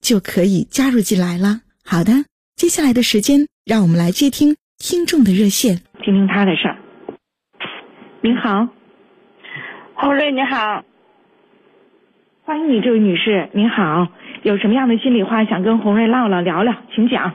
[0.00, 1.60] 就可以加入进来了。
[1.84, 2.24] 好的，
[2.56, 6.76] 接下来的时间，让我们来接听听众的热线，听听他的事儿。
[8.20, 8.68] 您好，
[9.94, 10.84] 洪瑞，你好，
[12.44, 14.08] 欢迎你，这位女士，您好，
[14.42, 17.34] 有什么样的心里话想跟洪瑞唠唠聊聊，请讲。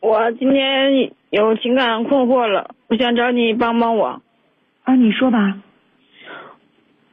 [0.00, 4.22] 我今天有情感困惑了，我想找你帮帮我。
[4.84, 5.58] 啊，你说吧。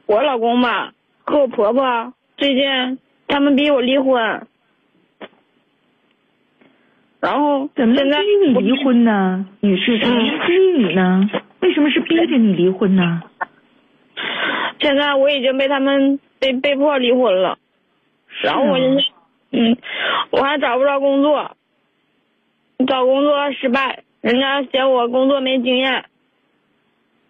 [0.06, 0.92] 我老公吧
[1.24, 4.46] 和我婆婆最近他们逼我离婚，
[7.20, 9.98] 然后怎么现在逼你离婚呢，女士？
[9.98, 11.28] 怎么逼你呢？
[11.60, 13.22] 为什么是逼着你离婚呢？
[14.80, 17.58] 现在我已经被他们被被迫离婚了，
[18.42, 19.02] 然后我现在
[19.52, 19.76] 嗯，
[20.30, 21.56] 我还找不着工作。
[22.86, 26.04] 找工作失败，人家嫌我工作没经验。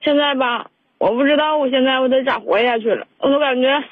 [0.01, 3.85] 现在吧，我不知道我现在我得咋活下去了，我都感觉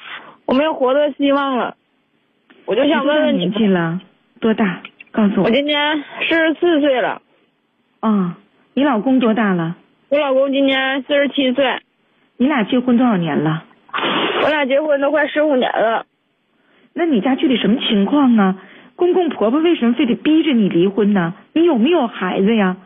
[0.45, 1.77] 我没有活的希望了。
[2.65, 3.99] 我就想问问你，年纪了
[4.39, 4.81] 多大？
[5.11, 5.45] 告诉我。
[5.45, 7.21] 我今年四十四岁了。
[7.99, 8.37] 啊，
[8.73, 9.75] 你老公多大了？
[10.09, 11.79] 我老公今年四十七岁。
[12.37, 13.63] 你俩结婚多少年了？
[14.43, 16.05] 我俩结婚都快十五年了。
[16.93, 18.57] 那你家具体什么情况啊？
[18.95, 21.33] 公公婆婆为什么非得逼着你离婚呢？
[21.53, 22.77] 你有没有孩子呀？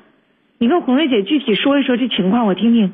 [0.58, 2.94] 你跟红瑞姐具体说一说这情况，我听听。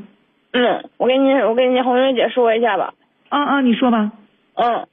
[0.51, 2.93] 嗯，我跟你，我跟你红瑞姐说一下吧。
[3.29, 4.11] 啊啊，你说吧。
[4.55, 4.87] 嗯，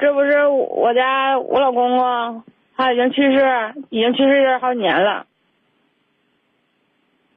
[0.00, 2.42] 这不是我家我老公公，
[2.74, 5.26] 他已经去世，已经去世好几年了。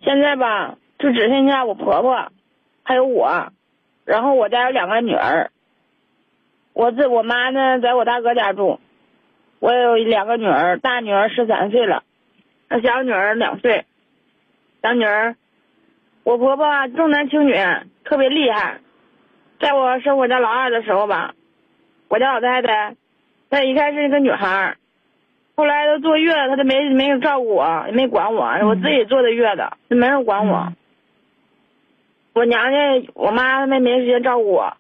[0.01, 2.31] 现在吧，就只剩下我婆婆，
[2.83, 3.51] 还有我，
[4.05, 5.51] 然后我家有两个女儿。
[6.71, 8.79] 我这我妈呢，在我大哥家住。
[9.59, 12.03] 我有两个女儿，大女儿十三岁了，
[12.69, 13.85] 那小女儿两岁。
[14.81, 15.35] 小女儿，
[16.23, 16.65] 我婆婆
[16.95, 17.53] 重男轻女，
[18.05, 18.79] 特别厉害。
[19.59, 21.33] 在我生我家老二的时候吧，
[22.13, 22.95] 我家老太太，
[23.49, 24.75] 她一开始是个女孩，
[25.55, 30.71] 后来都坐月子，她都没没有照顾我，也没管我，我自己坐的月子，就没人管我。
[32.33, 32.77] 我娘家
[33.15, 34.77] 我妈他们没时间照顾我，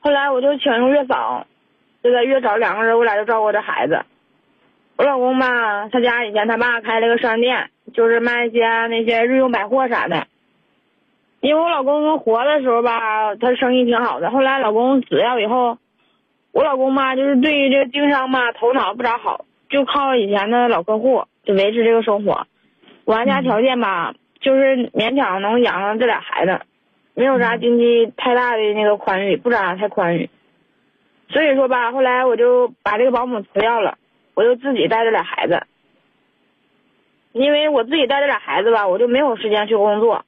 [0.00, 1.46] 后来我就请个月嫂，
[2.02, 4.02] 就在月嫂两个人，我俩就照顾这孩子。
[4.96, 10.26] 我老公吧，他家以前他爸开了个商店，就是卖一些那些日用百货啥的。
[11.38, 14.32] 因为我老公活的时候吧，他生意挺好的。
[14.32, 15.78] 后来老公死掉以后，
[16.54, 22.46] 我老公吧，就是对于这个经商吧，头脑不咋好，就靠以前的老客户就维持这个生活。
[23.04, 26.60] 我家条件吧，就是勉强能养上这俩孩子，
[27.14, 30.30] 没有啥经济太大的那个宽裕，不咋太宽裕。
[31.28, 33.98] 所以说吧，后来我就把这个保姆辞掉了。
[34.34, 35.62] 我就自己带着俩孩子，
[37.32, 40.24] 因为我自己带着俩孩子吧，我就没有时间去工作，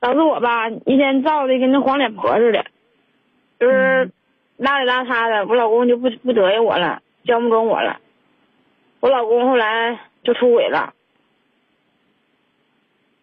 [0.00, 2.64] 导致我吧一天造的跟那黄脸婆似的，
[3.60, 4.10] 就是
[4.62, 5.46] 邋里邋遢的。
[5.46, 7.98] 我老公就不不得意我了，教不准我了。
[9.00, 10.94] 我老公后来就出轨了。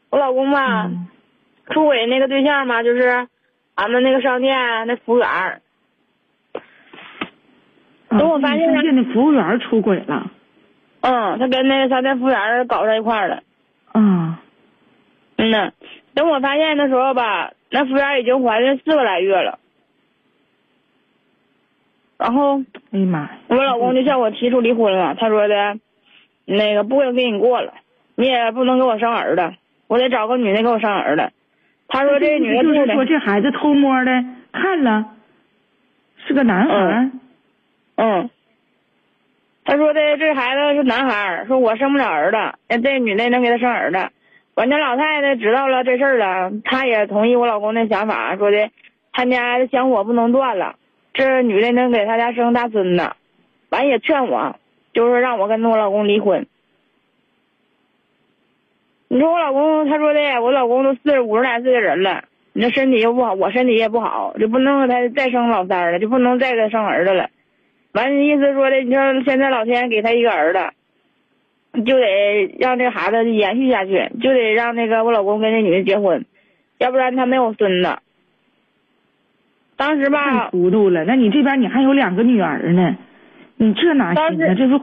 [0.10, 0.90] 我老公吧，
[1.70, 3.28] 出轨那个对象嘛，就是
[3.76, 4.58] 俺们那个商店
[4.88, 5.62] 那服务员。
[8.10, 10.32] 等我发现他店的服务员出轨了，
[11.02, 13.44] 嗯，他跟那个商店服务员搞在一块了，
[13.94, 14.36] 嗯，
[15.38, 15.72] 嗯呐，
[16.16, 19.60] 等我发现的时候吧，那服务员已经怀孕四个来月了，
[22.20, 22.60] 然后，
[22.92, 25.80] 哎呀妈，我老公就向我提出离婚了，他说的，
[26.44, 27.74] 那个不能跟你过了，
[28.16, 29.54] 你也不能给我生儿子，
[29.88, 31.32] 我得找个女的给我生儿子，
[31.88, 34.12] 他说这女的就是说这孩子偷摸的
[34.52, 35.06] 看了，
[36.28, 37.10] 是个男孩。
[37.96, 38.30] 嗯，
[39.64, 42.38] 他说的这孩子是男孩，说我生不了儿子，
[42.82, 44.10] 这女的能给他生儿子。
[44.56, 48.70] 我，家老太太知道了这事儿了，她也同意我老公的想法，说的
[49.14, 50.76] 他家的香火不能断了，
[51.20, 53.12] 这女的能给他家生大孙子。
[53.68, 54.56] 完也劝我，
[54.94, 56.48] 就是让我跟我老公离婚。
[59.10, 62.24] 你说我老公，他说的，我老公都四十五十来岁的人了，
[62.54, 67.30] 你这身体又不好，我身体也不好，就不能让他再生老三了，就不能再给他生儿子了。
[67.92, 76.26] 完，意思说的，你说现在老天给他一个儿子，就得让这孩子延续下去，就得让那个我老公跟那女的结婚，
[76.78, 78.00] 要不然他没有孙子。
[79.80, 81.06] 当时吧，太糊涂了。
[81.06, 82.98] 那你这边你还有两个女儿呢，
[83.56, 84.54] 你这哪行啊？
[84.54, 84.78] 这不，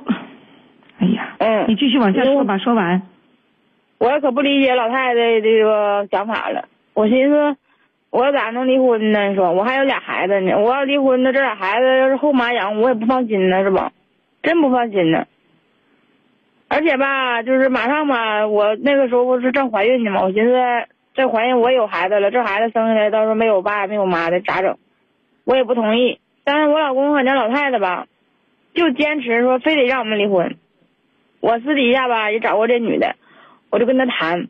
[0.99, 3.03] 哎呀，嗯，你继续往下说吧，说完。
[3.99, 6.65] 我可不理解老太太这个想法了。
[6.95, 7.57] 我寻思，
[8.09, 9.29] 我咋能离婚呢？
[9.29, 13.93] 你说我还有俩孩子呢，我要离婚，那这俩孩子要是后妈养，我也不放心呢，是吧？
[14.43, 15.27] 真不放心呢。
[16.69, 20.55] 而且吧，就是马上吧，我那个时候不是正怀孕呢嘛，我寻思
[21.13, 24.75] 这怀孕我有孩子了，这孩子生下来到时候没有爸没有妈的咋整？
[25.47, 26.21] 我也不同意。
[26.45, 28.07] 但是我老公和那老太太吧，
[28.75, 30.57] 就坚持说非得让我们离婚。
[31.41, 33.15] 我私底下吧也找过这女的。
[33.71, 34.49] 我就跟她谈，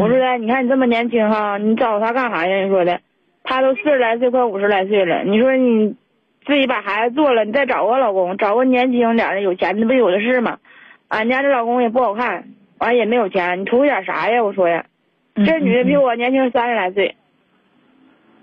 [0.00, 2.62] 我说的，你看你这么年轻哈，你找她干啥呀？
[2.62, 3.00] 你说的，
[3.42, 5.24] 她都四十来岁，快五十来岁了。
[5.24, 5.96] 你说你
[6.46, 10.58] 自己把孩子做了，你再找个老公，找个年轻点的、有钱的，不有的是吗？
[11.08, 12.48] 俺家这老公也不好看，
[12.78, 14.42] 完也没有钱，你图点啥呀？
[14.42, 14.84] 我说呀，
[15.34, 17.16] 这女的比我年轻三十来岁。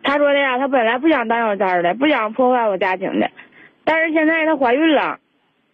[0.05, 3.29] 他说的呀，他本来不想当小三的，不想破坏我家庭的，
[3.83, 5.19] 但是现在她怀孕了，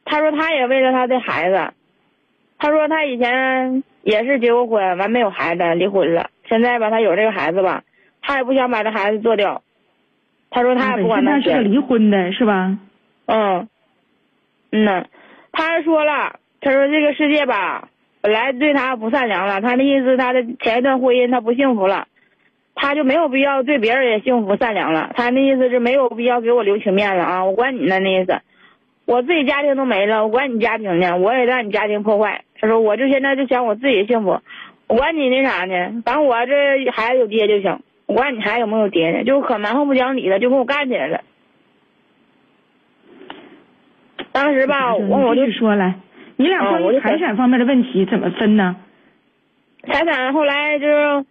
[0.06, 1.74] 他说他也为了他的孩子，
[2.58, 3.84] 他说他以前。
[4.04, 6.32] 也是结过婚，完没有孩子，离婚了。
[6.50, 7.84] 现在吧，他有这个孩子吧，
[8.24, 9.62] 他也不想把这孩子做掉。
[10.50, 11.52] 他说他也不管那些。
[11.52, 12.80] 是个离婚的是吧？
[13.28, 13.68] 嗯，
[14.72, 15.06] 嗯呐，
[15.52, 17.90] 他还说了，他说这个世界吧，
[18.22, 19.62] 本来对他不善良了。
[19.62, 22.08] 他的意思，他的前一段婚姻他不幸福了，
[22.76, 25.12] 他就没有必要对别人也幸福善良了。
[25.16, 27.46] 他那意思是没有必要给我留情面了啊！
[27.46, 28.42] 我管你呢，那意思。
[29.06, 31.18] 我自己家庭都没了，我管你家庭呢？
[31.18, 32.44] 我也让你家庭破坏。
[32.60, 34.40] 他说，我就现在就想我自己幸福，
[34.88, 36.02] 我管你那啥呢？
[36.06, 39.24] 反正我这孩子有爹就行，我管你孩子有没有爹呢？
[39.24, 41.22] 就可蛮横不讲理的，就跟我干起来了。
[44.32, 45.96] 当时吧，我我就说了，
[46.38, 48.78] 你俩关于财产方面的问题怎么分呢？
[49.88, 51.26] 财产后来就是，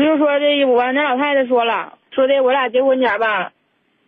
[0.00, 3.52] 不就说这我那老太太说了，说的我俩结婚前吧，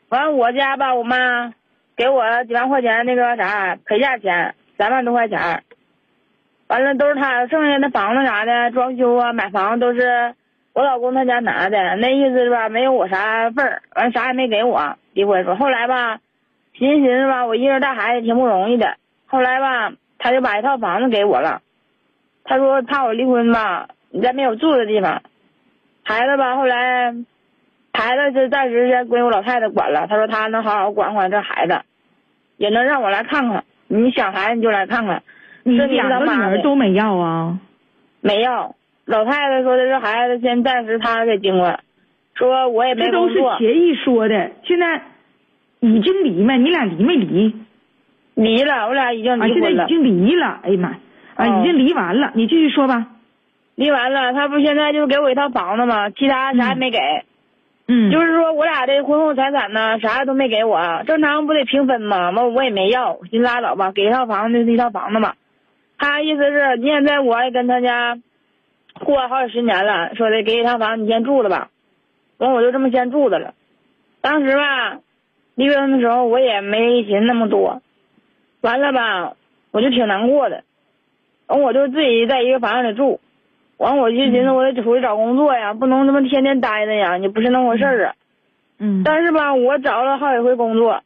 [0.08, 1.52] 完我家吧，我妈。
[1.94, 5.62] 给我几万块钱那个啥陪嫁钱，三万多块钱，
[6.66, 10.34] 完了都是他剩下的房子啥的装修啊买房都是
[10.72, 15.54] 我老公他家拿的，那意思是吧没有我啥份儿，完啥也没给我离婚说。
[15.56, 16.20] 后来吧，
[16.72, 18.96] 寻思寻思吧我一人带孩子挺不容易的，
[19.26, 21.60] 后来吧他就把一套房子给我了，
[22.44, 25.22] 他说怕我离婚吧你在没有住的地方，
[26.04, 27.14] 孩子吧后来。
[27.94, 30.06] 孩子就暂时先归我老太太管了。
[30.08, 31.82] 他说他能好好管管这孩子，
[32.56, 33.64] 也能让我来看看。
[33.86, 35.22] 你想孩子你就来看看。
[35.62, 37.58] 你两个女儿都没要啊？
[38.22, 38.74] 没要。
[39.04, 41.80] 老太太说的这孩子先暂时他给经管，
[42.34, 43.04] 说我也没。
[43.04, 44.52] 这都是协议说的。
[44.64, 45.02] 现在
[45.80, 46.56] 已经离没？
[46.56, 47.54] 你俩离没离？
[48.34, 49.58] 离了，我俩已经离婚了。
[49.60, 50.60] 现在已经离了。
[50.62, 50.88] 哎呀妈！
[51.34, 52.32] 啊，已经离完了。
[52.34, 53.06] 你继续说吧。
[53.74, 56.10] 离完了，他不现在就给我一套房子吗？
[56.10, 56.98] 其他啥也没给。
[57.88, 62.30] 嗯，就是说我俩的婚后财产呢，啥都没给我，正常不得平分吗？
[62.30, 65.34] 完我也没要，寻思拉倒吧，给一套房子就是一套房子嘛。
[65.98, 68.18] 他意思是，你现在我也跟他家
[69.00, 71.70] 过好几十年了，说的给一套房你先住了吧。
[72.38, 73.54] 完我就这么先住着了。
[74.20, 75.00] 当时吧，
[75.54, 77.82] 离婚的时候我也没寻那么多，
[78.60, 79.34] 完了吧，
[79.70, 80.62] 我就挺难过的。
[81.46, 83.20] 完我就自己在一个房子里住。
[83.82, 88.14] 完，我就寻思，我得出去找工作呀，不能他妈天天待着呀，你不是那么回事儿啊。
[88.78, 89.02] 嗯。
[89.04, 91.02] 但是吧，我找了好几回工作，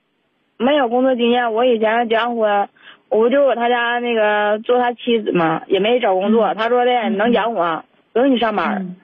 [0.59, 1.55] 没有工作经验。
[1.55, 2.69] 我以前结完婚，
[3.09, 6.53] 我不就搁他家那个做他妻子嘛，也没找工作。
[6.55, 8.95] 他说的能养我，不用你上班。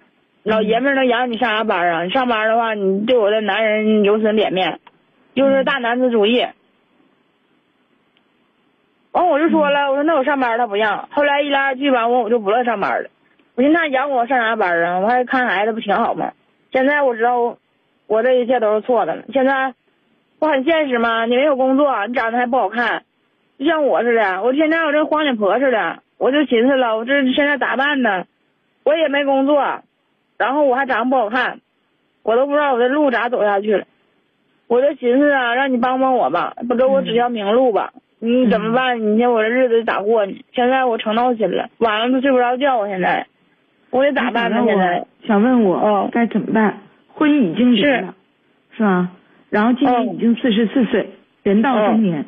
[0.42, 2.02] 老爷们能养你上啥班啊？
[2.02, 4.80] 你上班的话，你对我的男人有损脸面，
[5.34, 6.44] 就是大男子主义。
[9.12, 11.08] 完，我就说了，我说那我上班他不让。
[11.10, 13.08] 后来一来二去吧，我我就不乐上班了。
[13.54, 15.00] 我寻思养我上啥班啊？
[15.00, 16.32] 我还看孩子不挺好吗？
[16.72, 17.58] 现在我知道，
[18.06, 19.24] 我这一切都是错的了。
[19.32, 19.74] 现在
[20.38, 23.04] 我很现实吗，你没有工作，你长得还不好看，
[23.58, 24.42] 就像我似的。
[24.42, 28.24] 我现在我这黄脸婆似的，我就寻思了，我这现在咋办呢？
[28.84, 29.82] 我也没工作，
[30.38, 31.60] 然后我还长得不好看，
[32.22, 33.84] 我都不知道我这路咋走下去了。
[34.66, 37.92] 我就寻思啊，让你帮帮我吧，不给我指条明路吧。
[38.18, 38.98] 你怎么办？
[39.14, 40.42] 你说我这日子咋过呢？
[40.54, 42.78] 现在我成闹心了，晚上都睡不着觉。
[42.78, 43.26] 我现在。
[43.92, 44.64] 我得咋办呢？
[44.66, 46.78] 现在想问我该怎么办？
[47.14, 48.14] 婚姻已经离了，
[48.74, 49.10] 是吧？
[49.50, 51.10] 然后今年已经四十四岁，
[51.42, 52.24] 人到中年，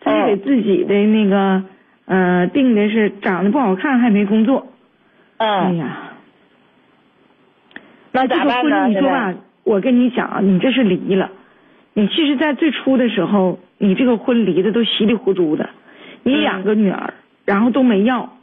[0.00, 1.62] 自己给自己的那个
[2.06, 4.66] 呃，定的是长得不好看还没工作。
[5.36, 5.98] 哎嗯，呀，
[8.10, 8.82] 那这个咋办呢？
[8.82, 11.30] 婚你说吧，我跟你讲啊，你这是离了。
[11.92, 15.70] 你其实，在最初的时候，你这个婚离的都稀里糊涂的，
[16.24, 18.33] 你嗯两个女儿，然后都没要，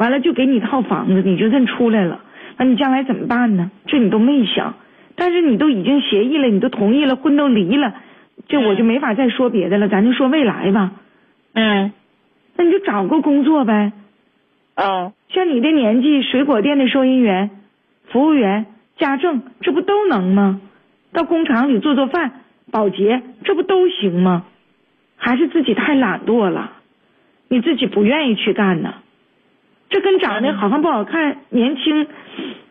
[0.00, 2.22] 完了就给你套房子，你就认出来了，
[2.56, 3.70] 那你将来怎么办呢？
[3.86, 4.74] 这你都没想，
[5.14, 7.92] 但是你都已经协议了，你都同意了，婚都离了，
[8.48, 10.92] 这我就没法再说别的了，咱就说未来吧。
[11.52, 11.92] 嗯
[12.56, 13.92] 那你就找个工作呗，
[14.74, 17.50] 哦像你这年纪，水果店的收银员、
[18.06, 18.64] 服务员、
[18.96, 20.62] 家政，这不都能吗？
[21.12, 22.40] 到工厂里做做饭、
[22.70, 24.46] 保洁，这不都行吗？
[25.16, 26.72] 还是自己太懒惰了，
[27.48, 28.94] 你自己不愿意去干呢？
[29.90, 32.06] 这跟长得好看不好看、年轻、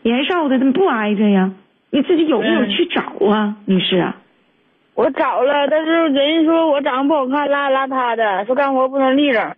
[0.02, 1.52] 年少的不挨着呀？
[1.92, 4.16] 你自己有没有嗯去找啊，女士啊？
[4.96, 9.54] 我找了，但是人家说我长得不好看，邋里邋遢的，说干活不能立正。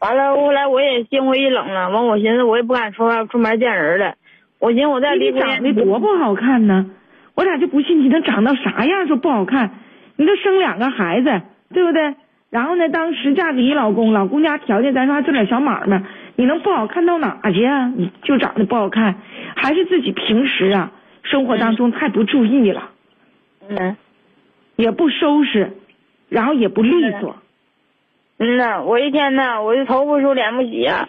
[0.00, 1.90] 完了，后来我也心灰意冷了。
[1.90, 4.14] 完，我寻思我也不敢说出门见人了。
[4.58, 5.36] 我寻思我在离婚。
[5.36, 6.90] 你长得多不好看呢？
[7.34, 9.70] 我咋就不信你能长到啥样说不好看？
[10.16, 11.42] 你都生两个孩子，
[11.72, 12.14] 对不对？
[12.50, 16.02] 然后呢，当时嫁给一老公，老公家条件咱说还做点小买卖，
[16.42, 17.92] 你能不好看到哪去啊？
[17.96, 19.14] 你就长得不好看，
[19.54, 20.90] 还是自己平时啊
[21.22, 22.90] 生活当中太不注意了，
[23.68, 23.96] 嗯
[24.74, 25.70] 也不收拾，
[26.28, 27.36] 然后也不利索。
[28.40, 31.08] 嗯呐，我一天呐，我就头不梳脸不洗啊、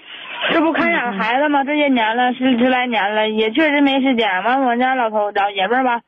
[0.52, 1.63] 这不看养孩子吗？
[1.63, 4.44] 这些年了，十十来年了，也确实没时间。
[4.44, 6.02] 完，我家老头老爷们儿吧，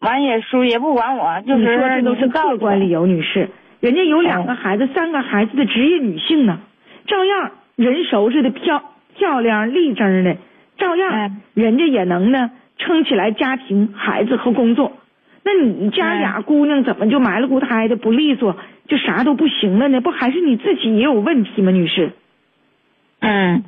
[0.00, 3.50] 完也输也不管我，就是说这都是客观理由，女士。
[3.78, 6.58] 人家有两个孩子、三个孩子的职业女性呢，
[7.06, 8.82] 照样人收拾的漂
[9.14, 10.36] 漂亮、立正的，
[10.78, 14.98] 照样嗯人家也能呢撑起来家庭、孩子和工作。
[15.44, 18.56] 那你家嗯俩姑娘怎么就埋了骨胎的不利索，
[18.88, 20.00] 就啥都不行了呢？
[20.00, 22.10] 不还是你自己也有问题吗，女士？
[23.20, 23.62] 嗯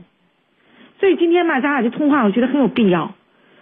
[0.98, 3.14] 所以今天吧，咱俩这通话，我觉得很有必要。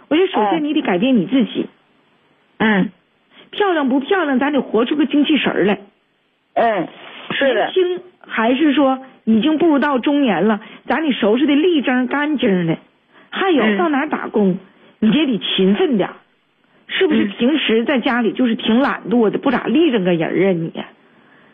[0.08, 1.66] 我觉得首哦先你得改变你自己，
[2.56, 2.90] 嗯
[3.50, 5.78] 漂亮不漂亮，咱得活出个精气神来。
[6.54, 6.88] 嗯，
[7.32, 12.78] 是的年，轻还是说已经步入到中年了，咱得收拾的立正干净的。
[13.28, 14.58] 还有嗯到哪儿打工，
[15.00, 16.14] 你也得勤奋点儿，
[16.86, 17.24] 是不是？
[17.24, 20.72] 嗯平时在家里就是挺懒惰的，不咋立正个人儿啊你？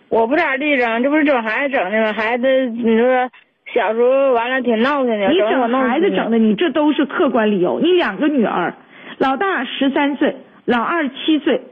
[0.08, 2.12] 我不咋地整，这不是整孩子整的吗？
[2.12, 3.28] 孩子，你说
[3.74, 7.80] 小时候完了挺闹腾的，你整得我弄孩子整的，你这都是客观理由。
[7.80, 8.74] 你两个女儿，
[9.18, 11.62] 老大十三岁，老二七岁，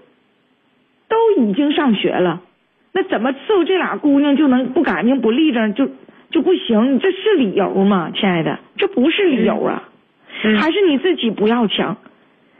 [1.08, 2.40] 都已经上学了，
[2.92, 5.88] 那怎么伺候这俩姑娘就能不干净不立正就
[6.30, 6.94] 就不行？
[6.94, 8.58] 你这是理由吗，亲爱的？
[8.76, 9.88] 这不是理由啊，
[10.44, 11.96] 嗯还是你自己不要强。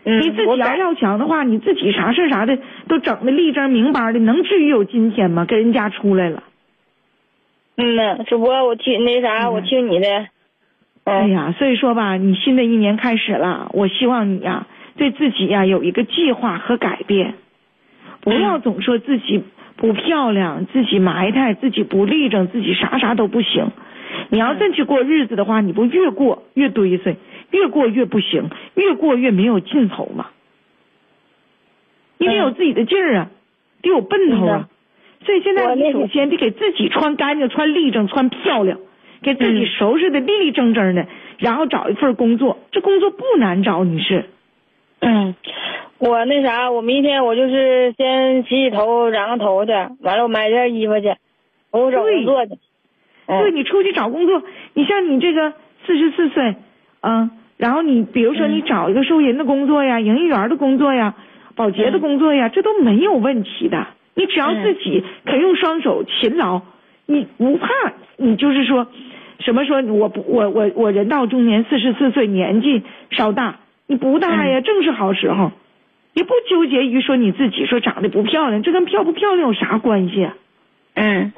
[0.05, 2.59] 嗯你自己要要强的话，你自己啥事儿啥的
[2.89, 5.45] 都整的立正明白的，能至于有今天吗？
[5.45, 6.43] 跟人家出来了。
[7.77, 10.09] 嗯呐，主播我听那啥，嗯我听你的。
[10.09, 10.29] 嗯
[11.05, 17.35] 哎呀，所以说吧，你新的一年开始了，我希望你呀，对自己呀有一个计划和改变，
[18.21, 19.43] 不要总说自己
[19.83, 23.73] 不漂亮，自己埋汰，自己不立正，自己啥啥都不行。
[24.29, 27.17] 你要再去过日子的话，你不越过越堆碎，
[27.51, 30.29] 越过越不行，越过越没有劲头吗？
[32.19, 33.31] 你得有自己的劲儿啊，
[33.83, 34.69] 得有奔头啊。
[35.27, 38.79] 所以现在你首先得给自己穿干净、穿立正、穿漂亮，
[39.21, 41.09] 给自己嗯收拾的立立正正的，
[41.39, 42.61] 然后找一份工作。
[42.71, 44.27] 这工作不难找，你是。
[45.01, 45.35] 嗯，
[46.03, 51.15] 我那啥，我明天我就是先洗洗头、染个头去，完了我买件衣服去，
[51.71, 52.55] 我找工作去。
[53.27, 53.41] 嗯。
[53.41, 54.43] 对你出去找工作，
[54.75, 55.53] 你像你这个
[55.87, 56.57] 四十四岁，
[57.03, 58.65] 嗯，然后你比如说你嗯。
[58.67, 61.15] 找一个收银的工作呀、营业员的工作呀、
[61.55, 63.87] 保洁的工作呀，这都没有问题的。
[64.17, 64.61] 你只要嗯。
[64.65, 66.63] 自己肯用双手勤劳，
[67.07, 67.69] 你不怕
[68.17, 68.89] 你就是说，
[69.39, 72.83] 什么说我不我我我人到中年四十四岁年纪
[73.13, 75.53] 稍大，你不大呀，正是好时候，
[76.15, 80.37] 也不纠结于说你自己说长得不漂亮，这跟漂不漂亮有啥关系啊？
[80.95, 81.33] 嗯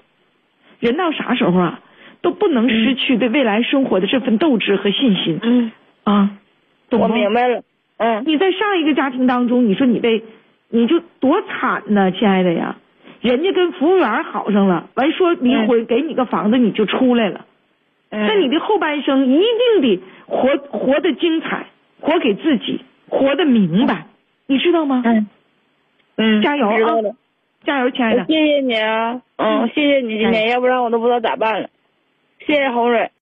[0.81, 1.81] 人到啥时候啊，
[2.21, 6.31] 都不能失去对未来生活的这份斗志和信心嗯，啊，
[6.91, 7.09] 懂我？
[7.09, 7.63] 明白了。
[7.97, 10.23] 嗯你在上一个家庭当中，你说你被，
[10.69, 12.77] 你就多惨呐，亲爱的呀！
[13.21, 17.47] 人家跟服务员好上了，完说离婚，给你个房子你就出来了。
[18.11, 21.67] 嗯，那你的后半生一定得活活得精彩，
[22.01, 24.07] 活给自己，活得明白，
[24.47, 25.03] 你知道吗？
[25.05, 25.27] 嗯
[26.17, 26.77] 嗯，加油啊。
[27.65, 28.25] 加油，亲爱的。
[28.27, 31.71] 谢谢你啊，嗯，谢谢你今天，要不然我都不知道咋办了。
[32.47, 33.11] 谢谢红蕊。